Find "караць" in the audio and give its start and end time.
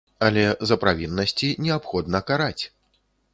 2.31-2.65